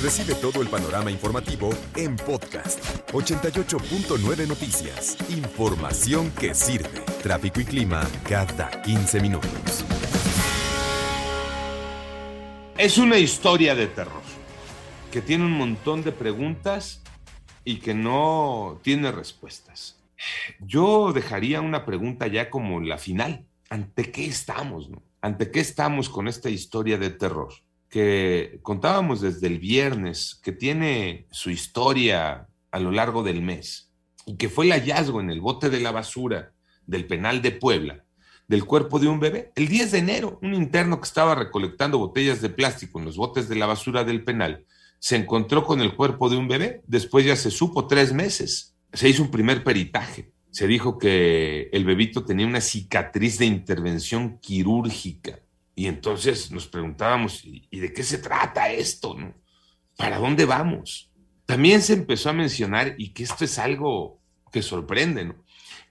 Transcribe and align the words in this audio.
Recibe 0.00 0.36
todo 0.36 0.62
el 0.62 0.68
panorama 0.68 1.10
informativo 1.10 1.70
en 1.96 2.14
podcast 2.14 2.78
88.9 3.10 4.46
Noticias. 4.46 5.18
Información 5.28 6.30
que 6.38 6.54
sirve. 6.54 7.00
Tráfico 7.20 7.60
y 7.60 7.64
clima 7.64 8.06
cada 8.22 8.80
15 8.82 9.20
minutos. 9.20 9.84
Es 12.76 12.96
una 12.96 13.18
historia 13.18 13.74
de 13.74 13.88
terror 13.88 14.22
que 15.10 15.20
tiene 15.20 15.44
un 15.44 15.58
montón 15.58 16.04
de 16.04 16.12
preguntas 16.12 17.02
y 17.64 17.78
que 17.78 17.92
no 17.92 18.78
tiene 18.84 19.10
respuestas. 19.10 19.98
Yo 20.60 21.12
dejaría 21.12 21.60
una 21.60 21.84
pregunta 21.84 22.28
ya 22.28 22.50
como 22.50 22.80
la 22.80 22.98
final. 22.98 23.46
¿Ante 23.68 24.12
qué 24.12 24.26
estamos? 24.26 24.90
¿Ante 25.20 25.50
qué 25.50 25.58
estamos 25.58 26.08
con 26.08 26.28
esta 26.28 26.50
historia 26.50 26.98
de 26.98 27.10
terror? 27.10 27.52
Que 27.88 28.58
contábamos 28.62 29.20
desde 29.20 29.46
el 29.46 29.58
viernes, 29.58 30.40
que 30.42 30.52
tiene 30.52 31.26
su 31.30 31.50
historia 31.50 32.48
a 32.70 32.78
lo 32.80 32.90
largo 32.90 33.22
del 33.22 33.42
mes, 33.42 33.92
y 34.26 34.36
que 34.36 34.48
fue 34.48 34.66
el 34.66 34.72
hallazgo 34.72 35.20
en 35.20 35.30
el 35.30 35.40
bote 35.40 35.70
de 35.70 35.80
la 35.80 35.90
basura 35.90 36.52
del 36.86 37.06
penal 37.06 37.42
de 37.42 37.52
Puebla 37.52 38.04
del 38.46 38.64
cuerpo 38.64 38.98
de 38.98 39.08
un 39.08 39.20
bebé. 39.20 39.52
El 39.56 39.68
10 39.68 39.92
de 39.92 39.98
enero, 39.98 40.38
un 40.40 40.54
interno 40.54 41.00
que 41.00 41.06
estaba 41.06 41.34
recolectando 41.34 41.98
botellas 41.98 42.40
de 42.40 42.48
plástico 42.48 42.98
en 42.98 43.04
los 43.04 43.18
botes 43.18 43.46
de 43.46 43.56
la 43.56 43.66
basura 43.66 44.04
del 44.04 44.24
penal 44.24 44.64
se 44.98 45.16
encontró 45.16 45.64
con 45.64 45.80
el 45.80 45.94
cuerpo 45.94 46.28
de 46.28 46.36
un 46.36 46.48
bebé. 46.48 46.82
Después 46.86 47.24
ya 47.24 47.36
se 47.36 47.50
supo 47.50 47.86
tres 47.86 48.12
meses. 48.12 48.74
Se 48.92 49.08
hizo 49.08 49.22
un 49.22 49.30
primer 49.30 49.62
peritaje. 49.62 50.32
Se 50.50 50.66
dijo 50.66 50.98
que 50.98 51.68
el 51.72 51.84
bebito 51.84 52.24
tenía 52.24 52.46
una 52.46 52.60
cicatriz 52.60 53.38
de 53.38 53.46
intervención 53.46 54.38
quirúrgica 54.38 55.40
y 55.78 55.86
entonces 55.86 56.50
nos 56.50 56.66
preguntábamos, 56.66 57.44
¿y 57.44 57.78
de 57.78 57.92
qué 57.92 58.02
se 58.02 58.18
trata 58.18 58.72
esto? 58.72 59.14
No? 59.14 59.32
¿Para 59.96 60.18
dónde 60.18 60.44
vamos? 60.44 61.08
También 61.46 61.82
se 61.82 61.92
empezó 61.92 62.30
a 62.30 62.32
mencionar, 62.32 62.96
y 62.98 63.10
que 63.10 63.22
esto 63.22 63.44
es 63.44 63.60
algo 63.60 64.20
que 64.50 64.60
sorprende, 64.60 65.26
¿no? 65.26 65.36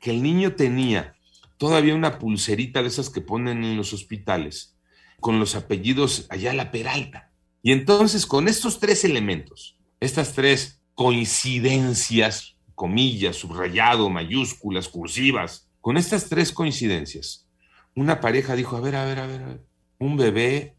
que 0.02 0.09
el 0.09 0.21
niño 0.21 0.55
tenía 0.55 1.15
todavía 1.55 1.95
una 1.95 2.19
pulserita 2.19 2.81
de 2.81 2.89
esas 2.89 3.09
que 3.09 3.21
ponen 3.21 3.63
en 3.63 3.77
los 3.77 3.93
hospitales, 3.93 4.75
con 5.21 5.39
los 5.39 5.55
apellidos 5.55 6.27
Ayala 6.31 6.69
Peralta. 6.69 7.31
Y 7.63 7.71
entonces, 7.71 8.25
con 8.25 8.49
estos 8.49 8.81
tres 8.81 9.05
elementos, 9.05 9.77
estas 10.02 10.33
tres 10.33 10.81
coincidencias, 10.95 12.58
comillas, 12.75 13.38
subrayado, 13.38 14.09
mayúsculas, 14.09 14.89
cursivas, 14.89 15.69
con 15.80 15.95
estas 15.95 16.27
tres 16.27 16.52
coincidencias, 16.52 17.47
una 17.95 18.19
pareja 18.19 18.53
dijo, 18.53 18.75
a 18.75 18.81
ver, 18.81 18.97
a 18.97 19.05
ver, 19.05 19.19
a 19.19 19.27
ver, 19.27 19.41
a 19.43 19.47
ver, 19.47 19.67
un 20.00 20.17
bebé, 20.17 20.76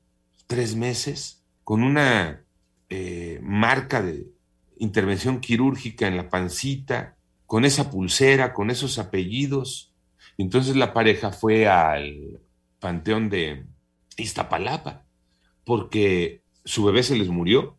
tres 0.47 0.77
meses, 0.77 1.45
con 1.65 1.83
una 1.83 2.45
eh, 2.89 3.41
marca 3.43 4.03
de 4.03 4.27
intervención 4.79 5.41
quirúrgica 5.41 6.07
en 6.07 6.17
la 6.17 6.29
pancita, 6.29 7.17
con 7.47 7.65
esa 7.65 7.91
pulsera, 7.91 8.55
con 8.55 8.71
esos 8.71 8.99
apellidos. 8.99 9.95
Entonces 10.37 10.77
la 10.77 10.93
pareja 10.93 11.33
fue 11.33 11.69
al 11.69 12.41
panteón 12.79 13.29
de 13.29 13.67
Iztapalapa, 14.17 15.05
porque 15.65 16.43
su 16.65 16.85
bebé 16.85 17.03
se 17.03 17.17
les 17.17 17.29
murió 17.29 17.77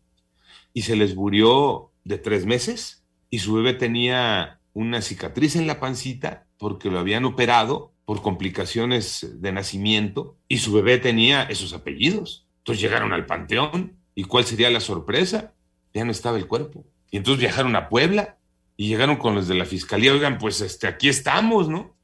y 0.74 0.84
se 0.84 0.96
les 0.96 1.16
murió 1.16 1.92
de 2.04 2.18
tres 2.18 2.46
meses 2.46 3.06
y 3.30 3.40
su 3.40 3.54
bebé 3.54 3.74
tenía 3.74 4.59
una 4.80 5.02
cicatriz 5.02 5.58
en 5.58 5.68
la 5.68 5.82
pancita 5.82 6.48
porque 6.58 6.90
lo 6.90 7.00
habían 7.00 7.26
operado 7.26 7.94
por 8.06 8.22
complicaciones 8.22 9.36
de 9.42 9.52
nacimiento 9.52 10.38
y 10.48 10.60
su 10.60 10.72
bebé 10.72 10.98
tenía 11.00 11.44
esos 11.44 11.74
apellidos. 11.74 12.48
Entonces 12.60 12.82
llegaron 12.82 13.12
al 13.12 13.26
panteón 13.26 13.98
y 14.16 14.24
¿cuál 14.24 14.46
sería 14.46 14.70
la 14.70 14.80
sorpresa? 14.80 15.54
Ya 15.94 16.06
no 16.06 16.12
estaba 16.12 16.38
el 16.38 16.48
cuerpo. 16.48 16.86
Y 17.12 17.18
entonces 17.18 17.42
viajaron 17.42 17.76
a 17.76 17.90
Puebla 17.90 18.38
y 18.78 18.88
llegaron 18.88 19.18
con 19.18 19.36
los 19.36 19.50
de 19.50 19.56
la 19.56 19.66
fiscalía, 19.66 20.14
oigan, 20.14 20.38
pues 20.38 20.62
este, 20.62 20.88
aquí 20.88 21.10
estamos, 21.10 21.68
¿no? 21.68 21.98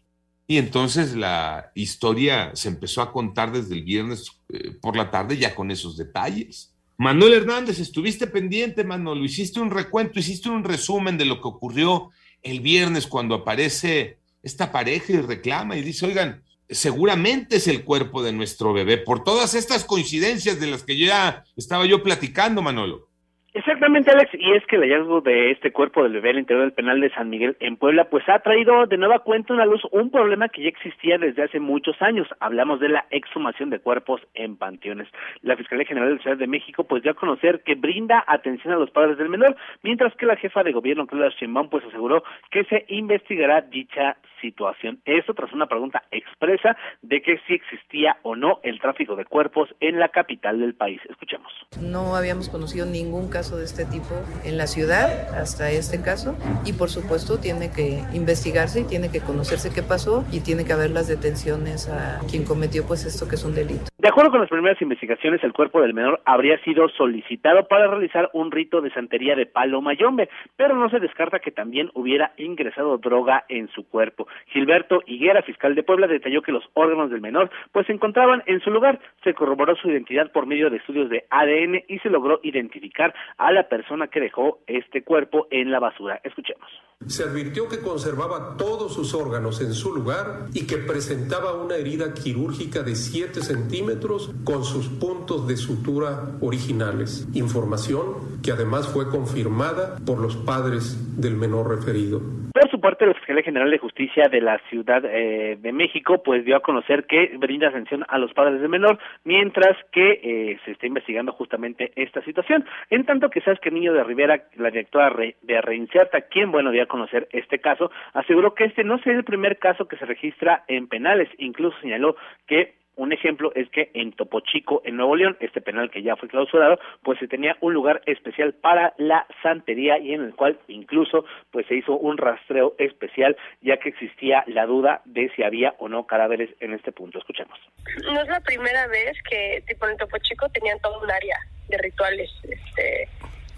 Y 0.46 0.58
entonces 0.58 1.16
la 1.16 1.72
historia 1.76 2.52
se 2.56 2.68
empezó 2.68 3.02
a 3.02 3.14
contar 3.14 3.54
desde 3.54 3.76
el 3.76 3.84
viernes 3.84 4.30
eh, 4.50 4.72
por 4.82 4.98
la 4.98 5.10
tarde 5.12 5.38
ya 5.38 5.56
con 5.56 5.72
esos 5.72 5.96
detalles. 5.96 6.76
Manuel 6.98 7.34
Hernández, 7.34 7.80
estuviste 7.80 8.28
pendiente, 8.28 8.84
Manolo, 8.84 9.24
hiciste 9.24 9.62
un 9.62 9.72
recuento, 9.72 10.20
hiciste 10.20 10.50
un 10.50 10.66
resumen 10.66 11.18
de 11.18 11.26
lo 11.26 11.42
que 11.42 11.48
ocurrió 11.48 12.12
el 12.46 12.62
viernes 12.62 13.08
cuando 13.08 13.36
aparece 13.36 14.20
esta 14.44 14.72
pareja 14.72 15.12
y 15.12 15.18
reclama 15.18 15.76
y 15.76 15.82
dice, 15.82 16.06
oigan, 16.06 16.44
seguramente 16.70 17.58
es 17.58 17.68
el 17.68 17.84
cuerpo 17.84 18.22
de 18.22 18.32
nuestro 18.32 18.72
bebé, 18.72 18.98
por 18.98 19.24
todas 19.24 19.56
estas 19.56 19.84
coincidencias 19.84 20.60
de 20.60 20.68
las 20.68 20.84
que 20.84 20.98
ya 20.98 21.44
estaba 21.58 21.86
yo 21.86 22.04
platicando, 22.04 22.62
Manolo. 22.62 23.10
Exactamente, 23.56 24.12
Alex, 24.12 24.32
y 24.34 24.52
es 24.52 24.66
que 24.66 24.76
el 24.76 24.82
hallazgo 24.82 25.22
de 25.22 25.52
este 25.52 25.72
cuerpo 25.72 26.04
del 26.04 26.12
bebé 26.12 26.32
al 26.32 26.40
interior 26.40 26.66
del 26.66 26.74
penal 26.74 27.00
de 27.00 27.10
San 27.12 27.30
Miguel 27.30 27.56
en 27.62 27.78
Puebla, 27.78 28.10
pues 28.10 28.28
ha 28.28 28.40
traído 28.40 28.86
de 28.86 28.98
nueva 28.98 29.20
cuenta 29.20 29.54
una 29.54 29.66
luz 29.66 29.82
un 29.94 30.12
problema 30.12 30.50
que 30.50 30.64
ya 30.64 30.68
existía 30.68 31.18
desde 31.18 31.44
hace 31.44 31.62
muchos 31.62 32.02
años. 32.02 32.28
Hablamos 32.42 32.82
de 32.82 32.90
la 32.90 33.06
exhumación 33.12 33.70
de 33.70 33.80
cuerpos 33.80 34.20
en 34.34 34.58
panteones. 34.58 35.08
La 35.42 35.56
Fiscalía 35.56 35.86
General 35.86 36.10
de 36.10 36.16
la 36.16 36.22
Ciudad 36.22 36.36
de 36.36 36.48
México, 36.48 36.84
pues 36.84 37.02
dio 37.02 37.14
a 37.14 37.16
conocer 37.16 37.62
que 37.64 37.76
brinda 37.76 38.26
atención 38.28 38.74
a 38.74 38.78
los 38.78 38.92
padres 38.92 39.18
del 39.18 39.30
menor, 39.30 39.56
mientras 39.84 40.14
que 40.16 40.26
la 40.26 40.36
jefa 40.36 40.62
de 40.62 40.74
gobierno, 40.74 41.08
Claudia 41.08 41.30
Sheinbaum, 41.30 41.70
pues 41.70 41.86
aseguró 41.86 42.26
que 42.52 42.66
se 42.66 42.84
investigará 42.90 43.62
dicha 43.62 44.18
situación. 44.46 45.02
Esto 45.06 45.34
tras 45.34 45.52
una 45.54 45.68
pregunta 45.68 46.04
expresa 46.12 46.78
de 47.02 47.22
que 47.22 47.40
si 47.48 47.54
existía 47.56 48.18
o 48.24 48.36
no 48.36 48.60
el 48.64 48.80
tráfico 48.80 49.16
de 49.16 49.26
cuerpos 49.26 49.70
en 49.80 50.00
la 50.00 50.10
capital 50.10 50.60
del 50.60 50.76
país. 50.76 51.02
Escuchemos. 51.10 51.52
No 51.82 52.16
habíamos 52.16 52.50
conocido 52.50 52.86
ningún 52.86 53.30
caso 53.30 53.58
de 53.58 53.66
este 53.66 53.86
tipo 53.86 54.14
en 54.44 54.58
la 54.58 54.68
ciudad 54.68 55.36
hasta 55.36 55.72
este 55.72 56.02
caso 56.02 56.38
y 56.66 56.74
por 56.74 56.90
supuesto 56.90 57.40
tiene 57.40 57.72
que 57.72 58.04
investigarse 58.14 58.82
y 58.82 58.84
tiene 58.84 59.10
que 59.12 59.20
conocerse 59.20 59.74
qué 59.74 59.82
pasó 59.82 60.26
y 60.32 60.42
tiene 60.42 60.66
que 60.66 60.74
haber 60.74 60.92
las 60.92 61.08
detenciones 61.08 61.90
a 61.90 62.20
quien 62.30 62.46
cometió 62.46 62.86
pues 62.86 63.06
esto 63.06 63.28
que 63.28 63.36
es 63.36 63.44
un 63.44 63.56
delito. 63.56 63.95
De 64.06 64.10
acuerdo 64.10 64.30
con 64.30 64.40
las 64.40 64.52
primeras 64.52 64.80
investigaciones, 64.84 65.44
el 65.44 65.52
cuerpo 65.52 65.82
del 65.82 65.96
menor 65.96 66.22
habría 66.26 66.60
sido 66.60 66.88
solicitado 66.90 67.68
para 67.68 67.88
realizar 67.88 68.30
un 68.34 68.52
rito 68.52 68.80
de 68.80 68.92
santería 68.92 69.36
de 69.36 69.48
palo 69.48 69.82
mayombe, 69.82 70.30
pero 70.56 70.76
no 70.76 70.92
se 70.92 71.00
descarta 71.00 71.40
que 71.40 71.50
también 71.50 71.90
hubiera 71.96 72.32
ingresado 72.38 73.00
droga 73.00 73.46
en 73.50 73.68
su 73.70 73.90
cuerpo. 73.90 74.28
Gilberto 74.50 75.02
Higuera, 75.08 75.42
fiscal 75.42 75.74
de 75.74 75.82
Puebla, 75.82 76.06
detalló 76.06 76.44
que 76.44 76.52
los 76.52 76.70
órganos 76.76 77.10
del 77.10 77.20
menor 77.20 77.50
pues 77.72 77.88
se 77.88 77.94
encontraban 77.94 78.44
en 78.46 78.60
su 78.60 78.70
lugar. 78.70 79.00
Se 79.24 79.34
corroboró 79.34 79.76
su 79.76 79.90
identidad 79.90 80.32
por 80.32 80.46
medio 80.46 80.70
de 80.70 80.78
estudios 80.78 81.10
de 81.10 81.26
ADN 81.32 81.86
y 81.88 81.98
se 81.98 82.12
logró 82.12 82.40
identificar 82.44 83.12
a 83.40 83.52
la 83.52 83.70
persona 83.70 84.06
que 84.06 84.20
dejó 84.20 84.60
este 84.68 85.02
cuerpo 85.02 85.48
en 85.50 85.72
la 85.72 85.80
basura. 85.80 86.22
Escuchemos. 86.24 86.70
Se 87.08 87.24
advirtió 87.24 87.70
que 87.70 87.82
conservaba 87.82 88.58
todos 88.58 88.94
sus 88.94 89.14
órganos 89.14 89.62
en 89.62 89.74
su 89.74 89.94
lugar 89.94 90.48
y 90.54 90.66
que 90.66 90.78
presentaba 90.78 91.54
una 91.54 91.76
herida 91.76 92.14
quirúrgica 92.14 92.82
de 92.82 92.96
7 92.96 93.42
centímetros 93.42 94.32
con 94.44 94.64
sus 94.64 94.88
puntos 94.88 95.48
de 95.48 95.56
sutura 95.56 96.32
originales. 96.42 97.28
Información 97.34 98.40
que 98.42 98.52
además 98.52 98.88
fue 98.88 99.10
confirmada 99.10 99.98
por 100.06 100.20
los 100.20 100.36
padres 100.36 100.98
del 101.20 101.36
menor 101.36 101.70
referido. 101.70 102.22
Por 102.54 102.72
su 102.72 102.80
parte, 102.80 103.06
la 103.06 103.14
Fiscalía 103.36 103.44
General 103.44 103.72
de 103.72 103.80
Justicia 103.80 104.30
de 104.30 104.40
la 104.40 104.60
Ciudad 104.70 105.04
eh, 105.04 105.58
de 105.60 105.72
México 105.74 106.24
pues 106.24 106.46
dio 106.46 106.56
a 106.56 106.62
conocer 106.62 107.06
que 107.06 107.36
brinda 107.38 107.68
atención 107.68 108.06
a 108.08 108.18
los 108.18 108.34
padres 108.34 108.62
del 108.62 108.70
menor, 108.70 108.98
mientras 109.26 109.76
que 109.92 110.20
eh, 110.24 110.60
se 110.64 110.72
está 110.72 110.88
investigando 110.88 111.34
justamente 111.34 111.92
esta 111.98 112.22
situación. 112.22 112.66
En 112.90 113.06
tanto 113.06 113.30
que 113.30 113.42
sabes 113.42 113.60
que 113.60 113.72
Niño 113.72 113.92
de 113.92 114.04
Rivera, 114.06 114.44
la 114.56 114.70
directora 114.70 115.14
de 115.42 115.62
Reinserta, 115.62 116.22
quien, 116.22 116.52
bueno, 116.52 116.72
dio 116.72 116.84
a 116.84 116.88
conocer 116.88 117.28
este 117.32 117.60
caso, 117.60 117.92
aseguró 118.14 118.54
que 118.54 118.66
este 118.66 118.86
no 118.86 119.00
sería 119.00 119.18
el 119.18 119.26
primer 119.26 119.58
caso 119.58 119.86
que 119.86 119.98
se 119.98 120.06
registra 120.06 120.64
en 120.70 120.88
penales. 120.88 121.28
Incluso 121.38 121.78
señaló 121.82 122.16
que 122.48 122.76
Un 122.96 123.12
ejemplo 123.12 123.52
es 123.56 123.70
que 123.70 123.92
en 123.94 124.14
Topo 124.14 124.40
Chico, 124.40 124.82
en 124.86 124.96
Nuevo 124.98 125.16
León, 125.16 125.38
este 125.40 125.62
penal 125.62 125.92
que 125.92 126.02
ya 126.02 126.16
fue 126.16 126.30
clausurado, 126.30 126.80
pues 127.04 127.20
se 127.20 127.28
tenía 127.28 127.58
un 127.62 127.74
lugar 127.74 128.02
especial 128.06 128.54
para 128.54 128.94
la 128.98 129.26
santería 129.44 129.98
y 129.98 130.14
en 130.14 130.24
el 130.24 130.36
cual 130.36 130.58
incluso 130.68 131.26
pues 131.52 131.68
se 131.68 131.76
hizo 131.76 131.94
un 131.94 132.18
rastreo 132.18 132.76
especial 132.78 133.36
ya 133.62 133.78
que 133.78 133.90
existía 133.90 134.44
la 134.48 134.66
duda 134.66 135.02
de 135.06 135.30
si 135.36 135.44
había 135.44 135.76
o 135.80 135.90
no 135.90 136.08
cadáveres 136.08 136.50
en 136.60 136.74
este 136.74 136.92
punto. 136.92 137.20
Escuchemos. 137.20 137.60
No 138.06 138.22
es 138.22 138.28
la 138.28 138.40
primera 138.40 138.88
vez 138.88 139.18
que 139.30 139.64
tipo 139.68 139.88
en 139.88 139.98
Topo 139.98 140.18
Chico 140.20 140.48
tenían 140.50 140.80
todo 140.80 141.02
un 141.02 141.12
área 141.12 141.38
de 141.68 141.78
rituales 141.78 142.32
este, 142.44 143.10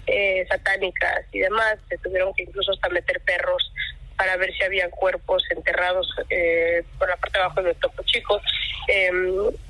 eh, 0.08 0.46
satánicas 0.48 1.26
y 1.32 1.40
demás. 1.40 1.78
Se 1.90 1.98
tuvieron 2.00 2.34
que 2.34 2.44
incluso 2.44 2.72
hasta 2.72 2.90
meter 2.90 3.22
perros 3.22 3.72
para 4.18 4.36
ver 4.38 4.54
si 4.54 4.64
había 4.64 4.90
cuerpos 4.90 5.44
enterrados 5.50 6.08
eh, 6.30 6.84
por 6.98 7.08
la 7.08 7.16
parte 7.18 7.38
de 7.38 7.44
abajo 7.44 7.62
del 7.62 7.76
Topo 7.76 8.04
Chico. 8.04 8.42
Em, 8.88 9.50
y 9.50 9.67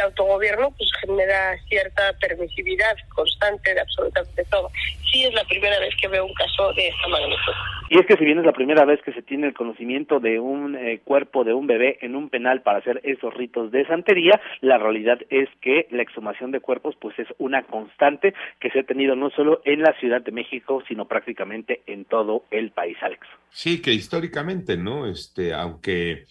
el 0.00 0.06
autogobierno 0.06 0.72
pues 0.76 0.90
genera 1.00 1.56
cierta 1.68 2.12
permisividad 2.20 2.96
constante 3.14 3.74
de 3.74 3.80
absolutamente 3.80 4.44
todo. 4.50 4.70
Sí 5.12 5.24
es 5.24 5.34
la 5.34 5.44
primera 5.44 5.78
vez 5.80 5.94
que 6.00 6.08
veo 6.08 6.24
un 6.24 6.34
caso 6.34 6.72
de 6.74 6.88
esta 6.88 7.08
magnitud. 7.08 7.52
Y 7.90 7.98
es 7.98 8.06
que 8.06 8.16
si 8.16 8.24
bien 8.24 8.38
es 8.38 8.46
la 8.46 8.52
primera 8.52 8.84
vez 8.84 9.00
que 9.02 9.12
se 9.12 9.22
tiene 9.22 9.48
el 9.48 9.54
conocimiento 9.54 10.20
de 10.20 10.38
un 10.38 10.76
eh, 10.76 11.00
cuerpo 11.04 11.42
de 11.44 11.52
un 11.52 11.66
bebé 11.66 11.98
en 12.02 12.14
un 12.14 12.30
penal 12.30 12.62
para 12.62 12.78
hacer 12.78 13.00
esos 13.02 13.34
ritos 13.34 13.72
de 13.72 13.84
santería, 13.86 14.40
la 14.60 14.78
realidad 14.78 15.18
es 15.28 15.48
que 15.60 15.88
la 15.90 16.02
exhumación 16.02 16.52
de 16.52 16.60
cuerpos 16.60 16.94
pues 17.00 17.18
es 17.18 17.26
una 17.38 17.62
constante 17.64 18.34
que 18.60 18.70
se 18.70 18.80
ha 18.80 18.84
tenido 18.84 19.16
no 19.16 19.30
solo 19.30 19.60
en 19.64 19.82
la 19.82 19.92
Ciudad 19.98 20.22
de 20.22 20.30
México, 20.30 20.82
sino 20.86 21.06
prácticamente 21.06 21.82
en 21.86 22.04
todo 22.04 22.44
el 22.50 22.70
país, 22.70 22.96
Alex. 23.00 23.26
Sí, 23.50 23.82
que 23.82 23.92
históricamente, 23.92 24.76
¿no? 24.76 25.06
Este, 25.06 25.52
aunque 25.52 26.26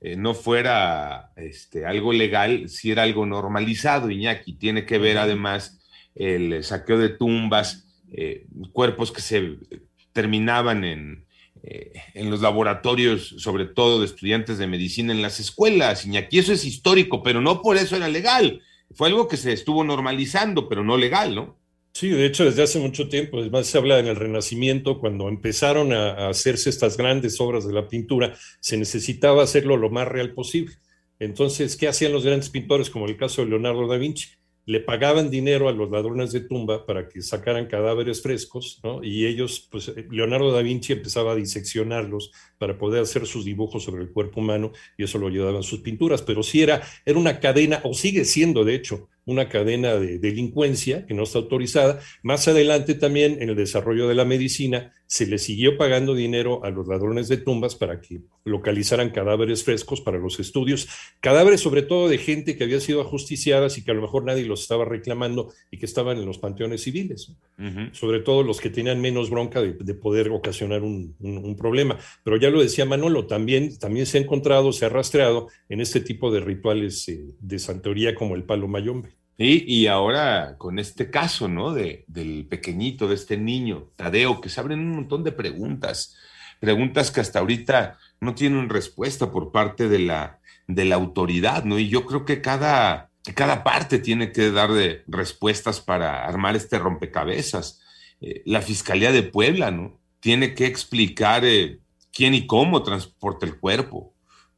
eh, 0.00 0.16
no 0.16 0.34
fuera 0.34 1.32
este, 1.36 1.84
algo 1.84 2.12
legal, 2.12 2.68
si 2.68 2.90
era 2.90 3.02
algo 3.02 3.26
normalizado, 3.26 4.10
Iñaki. 4.10 4.54
Tiene 4.54 4.86
que 4.86 4.98
ver 4.98 5.18
además 5.18 5.80
el 6.14 6.64
saqueo 6.64 6.98
de 6.98 7.10
tumbas, 7.10 7.86
eh, 8.12 8.46
cuerpos 8.72 9.12
que 9.12 9.20
se 9.20 9.58
terminaban 10.12 10.84
en, 10.84 11.26
eh, 11.62 11.92
en 12.14 12.30
los 12.30 12.40
laboratorios, 12.40 13.34
sobre 13.38 13.66
todo 13.66 14.00
de 14.00 14.06
estudiantes 14.06 14.56
de 14.56 14.66
medicina 14.66 15.12
en 15.12 15.20
las 15.20 15.38
escuelas, 15.38 16.06
Iñaki. 16.06 16.38
Eso 16.38 16.54
es 16.54 16.64
histórico, 16.64 17.22
pero 17.22 17.42
no 17.42 17.60
por 17.60 17.76
eso 17.76 17.96
era 17.96 18.08
legal. 18.08 18.62
Fue 18.92 19.08
algo 19.08 19.28
que 19.28 19.36
se 19.36 19.52
estuvo 19.52 19.84
normalizando, 19.84 20.68
pero 20.68 20.82
no 20.82 20.96
legal, 20.96 21.34
¿no? 21.34 21.59
Sí, 21.92 22.08
de 22.08 22.24
hecho, 22.24 22.44
desde 22.44 22.62
hace 22.62 22.78
mucho 22.78 23.08
tiempo, 23.08 23.38
además 23.38 23.66
se 23.66 23.76
habla 23.76 23.98
en 23.98 24.06
el 24.06 24.16
Renacimiento, 24.16 24.98
cuando 25.00 25.28
empezaron 25.28 25.92
a, 25.92 26.28
hacerse 26.28 26.70
estas 26.70 26.96
grandes 26.96 27.40
obras 27.40 27.66
de 27.66 27.74
la 27.74 27.88
pintura, 27.88 28.34
se 28.60 28.76
necesitaba 28.76 29.42
hacerlo 29.42 29.76
lo 29.76 29.90
más 29.90 30.08
real 30.08 30.32
posible. 30.32 30.74
Entonces, 31.18 31.76
¿qué 31.76 31.88
hacían 31.88 32.12
los 32.12 32.24
grandes 32.24 32.48
pintores, 32.48 32.90
como 32.90 33.06
el 33.06 33.16
caso 33.16 33.42
de 33.42 33.50
Leonardo 33.50 33.86
da 33.88 33.98
Vinci? 33.98 34.28
Le 34.66 34.80
pagaban 34.80 35.30
dinero 35.30 35.68
a 35.68 35.72
los 35.72 35.90
ladrones 35.90 36.32
de 36.32 36.40
tumba 36.42 36.86
para 36.86 37.08
que 37.08 37.22
sacaran 37.22 37.66
cadáveres 37.66 38.22
frescos, 38.22 38.80
¿no? 38.84 39.02
Y 39.02 39.26
ellos, 39.26 39.68
pues 39.70 39.92
Leonardo 40.10 40.52
da 40.52 40.62
Vinci 40.62 40.92
empezaba 40.92 41.32
a 41.32 41.36
diseccionarlos 41.36 42.30
para 42.56 42.78
poder 42.78 43.02
hacer 43.02 43.26
sus 43.26 43.44
dibujos 43.44 43.82
sobre 43.82 44.02
el 44.02 44.12
cuerpo 44.12 44.40
humano 44.40 44.72
y 44.96 45.04
eso 45.04 45.18
lo 45.18 45.26
ayudaban 45.26 45.62
sus 45.62 45.80
pinturas. 45.80 46.22
Pero 46.22 46.42
sí 46.42 46.62
era, 46.62 46.82
era 47.04 47.18
una 47.18 47.40
cadena, 47.40 47.80
o 47.84 47.94
sigue 47.94 48.24
siendo, 48.24 48.64
de 48.64 48.76
hecho, 48.76 49.08
una 49.26 49.48
cadena 49.48 49.94
de 49.94 50.18
delincuencia 50.18 51.06
que 51.06 51.14
no 51.14 51.24
está 51.24 51.38
autorizada. 51.38 52.00
Más 52.22 52.48
adelante 52.48 52.94
también 52.94 53.40
en 53.40 53.50
el 53.50 53.56
desarrollo 53.56 54.08
de 54.08 54.14
la 54.14 54.24
medicina 54.24 54.92
se 55.06 55.26
le 55.26 55.38
siguió 55.38 55.76
pagando 55.76 56.14
dinero 56.14 56.64
a 56.64 56.70
los 56.70 56.86
ladrones 56.86 57.26
de 57.28 57.36
tumbas 57.36 57.74
para 57.74 58.00
que 58.00 58.20
localizaran 58.44 59.10
cadáveres 59.10 59.64
frescos 59.64 60.00
para 60.00 60.18
los 60.18 60.38
estudios, 60.38 60.88
cadáveres 61.20 61.60
sobre 61.60 61.82
todo 61.82 62.08
de 62.08 62.18
gente 62.18 62.56
que 62.56 62.62
había 62.62 62.78
sido 62.78 63.00
ajusticiadas 63.00 63.76
y 63.76 63.84
que 63.84 63.90
a 63.90 63.94
lo 63.94 64.02
mejor 64.02 64.24
nadie 64.24 64.44
los 64.44 64.62
estaba 64.62 64.84
reclamando 64.84 65.52
y 65.70 65.78
que 65.78 65.86
estaban 65.86 66.18
en 66.18 66.26
los 66.26 66.38
panteones 66.38 66.82
civiles, 66.82 67.32
sobre 67.92 68.20
todo 68.20 68.42
los 68.42 68.60
que 68.60 68.70
tenían 68.70 69.00
menos 69.00 69.30
bronca 69.30 69.60
de, 69.60 69.94
poder 69.94 70.30
ocasionar 70.30 70.82
un, 70.82 71.56
problema. 71.58 71.98
Pero 72.24 72.36
ya 72.36 72.50
lo 72.50 72.60
decía 72.60 72.84
Manolo, 72.84 73.26
también, 73.26 73.78
también 73.78 74.06
se 74.06 74.18
ha 74.18 74.20
encontrado, 74.20 74.72
se 74.72 74.86
ha 74.86 74.88
rastreado 74.88 75.48
en 75.68 75.80
este 75.80 76.00
tipo 76.00 76.30
de 76.30 76.40
rituales 76.40 77.08
eh, 77.08 77.34
de 77.38 77.58
santería 77.58 78.14
como 78.14 78.34
el 78.34 78.44
palo 78.44 78.68
mayombe. 78.68 79.10
Y, 79.42 79.86
ahora 79.86 80.56
con 80.58 80.78
este 80.78 81.10
caso, 81.10 81.48
¿no? 81.48 81.72
De, 81.72 82.04
del 82.08 82.46
pequeñito, 82.46 83.08
de 83.08 83.14
este 83.14 83.38
niño, 83.38 83.88
Tadeo, 83.96 84.38
que 84.38 84.50
se 84.50 84.60
abren 84.60 84.80
un 84.80 84.96
montón 84.96 85.24
de 85.24 85.32
preguntas, 85.32 86.14
preguntas 86.60 87.10
que 87.10 87.20
hasta 87.20 87.38
ahorita 87.38 87.96
no 88.20 88.34
tienen 88.34 88.68
respuesta 88.68 89.32
por 89.32 89.50
parte 89.50 89.88
de 89.88 90.00
la, 90.00 90.40
de 90.66 90.84
la 90.84 90.96
autoridad, 90.96 91.64
¿no? 91.64 91.78
Y 91.78 91.88
yo 91.88 92.04
creo 92.04 92.26
que 92.26 92.42
cada, 92.42 93.09
cada 93.34 93.62
parte 93.62 93.98
tiene 93.98 94.32
que 94.32 94.50
dar 94.50 94.72
de 94.72 95.02
respuestas 95.06 95.80
para 95.80 96.24
armar 96.24 96.56
este 96.56 96.78
rompecabezas. 96.78 97.80
Eh, 98.20 98.42
la 98.46 98.62
Fiscalía 98.62 99.12
de 99.12 99.22
Puebla, 99.22 99.70
¿no? 99.70 100.00
Tiene 100.20 100.54
que 100.54 100.66
explicar 100.66 101.44
eh, 101.44 101.80
quién 102.12 102.34
y 102.34 102.46
cómo 102.46 102.82
transporta 102.82 103.46
el 103.46 103.58
cuerpo, 103.58 104.14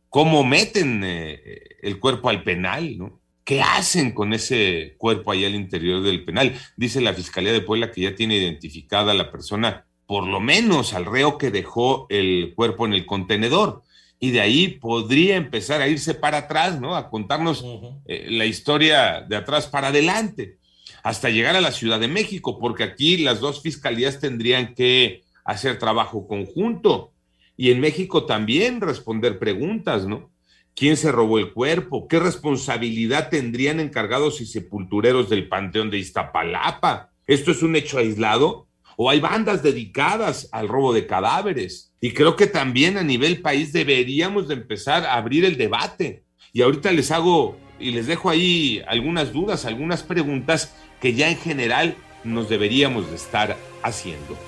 cómo 0.08 0.44
meten 0.44 1.02
eh, 1.04 1.40
el 1.82 1.98
cuerpo 1.98 2.28
al 2.28 2.42
penal, 2.42 2.98
¿no? 2.98 3.20
¿Qué 3.44 3.60
hacen 3.60 4.12
con 4.12 4.32
ese 4.32 4.94
cuerpo 4.98 5.32
ahí 5.32 5.44
al 5.44 5.56
interior 5.56 6.00
del 6.02 6.24
penal? 6.24 6.56
Dice 6.76 7.00
la 7.00 7.12
Fiscalía 7.12 7.52
de 7.52 7.60
Puebla 7.60 7.90
que 7.90 8.02
ya 8.02 8.14
tiene 8.14 8.36
identificada 8.36 9.10
a 9.10 9.16
la 9.16 9.32
persona, 9.32 9.86
por 10.06 10.26
lo 10.26 10.40
menos 10.40 10.94
al 10.94 11.06
reo 11.06 11.38
que 11.38 11.50
dejó 11.50 12.06
el 12.08 12.52
cuerpo 12.54 12.86
en 12.86 12.92
el 12.92 13.04
contenedor. 13.04 13.82
Y 14.22 14.30
de 14.30 14.40
ahí 14.40 14.68
podría 14.68 15.34
empezar 15.34 15.82
a 15.82 15.88
irse 15.88 16.14
para 16.14 16.38
atrás, 16.38 16.80
¿no? 16.80 16.94
A 16.94 17.10
contarnos 17.10 17.64
eh, 18.06 18.28
la 18.30 18.46
historia 18.46 19.20
de 19.28 19.34
atrás 19.34 19.66
para 19.66 19.88
adelante, 19.88 20.58
hasta 21.02 21.28
llegar 21.28 21.56
a 21.56 21.60
la 21.60 21.72
Ciudad 21.72 21.98
de 21.98 22.06
México, 22.06 22.60
porque 22.60 22.84
aquí 22.84 23.16
las 23.16 23.40
dos 23.40 23.62
fiscalías 23.62 24.20
tendrían 24.20 24.76
que 24.76 25.24
hacer 25.44 25.76
trabajo 25.80 26.28
conjunto 26.28 27.10
y 27.56 27.72
en 27.72 27.80
México 27.80 28.24
también 28.24 28.80
responder 28.80 29.40
preguntas, 29.40 30.06
¿no? 30.06 30.30
¿Quién 30.76 30.96
se 30.96 31.10
robó 31.10 31.40
el 31.40 31.52
cuerpo? 31.52 32.06
¿Qué 32.06 32.20
responsabilidad 32.20 33.28
tendrían 33.28 33.80
encargados 33.80 34.40
y 34.40 34.46
sepultureros 34.46 35.30
del 35.30 35.48
Panteón 35.48 35.90
de 35.90 35.98
Iztapalapa? 35.98 37.10
¿Esto 37.26 37.50
es 37.50 37.64
un 37.64 37.74
hecho 37.74 37.98
aislado? 37.98 38.68
¿O 39.04 39.10
hay 39.10 39.18
bandas 39.18 39.64
dedicadas 39.64 40.48
al 40.52 40.68
robo 40.68 40.92
de 40.92 41.08
cadáveres? 41.08 41.92
Y 42.00 42.12
creo 42.12 42.36
que 42.36 42.46
también 42.46 42.96
a 42.96 43.02
nivel 43.02 43.42
país 43.42 43.72
deberíamos 43.72 44.46
de 44.46 44.54
empezar 44.54 45.04
a 45.04 45.14
abrir 45.14 45.44
el 45.44 45.56
debate. 45.56 46.22
Y 46.52 46.62
ahorita 46.62 46.92
les 46.92 47.10
hago 47.10 47.56
y 47.80 47.90
les 47.90 48.06
dejo 48.06 48.30
ahí 48.30 48.80
algunas 48.86 49.32
dudas, 49.32 49.64
algunas 49.64 50.04
preguntas 50.04 50.76
que 51.00 51.14
ya 51.14 51.28
en 51.28 51.36
general 51.36 51.96
nos 52.22 52.48
deberíamos 52.48 53.10
de 53.10 53.16
estar 53.16 53.56
haciendo. 53.82 54.38